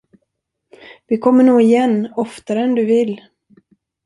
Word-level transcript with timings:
Vi 1.07 1.17
kommer 1.17 1.43
nog 1.43 1.61
igen, 1.61 2.13
oftare 2.15 2.59
än 2.63 2.75
du 2.75 2.85
vill! 2.85 3.21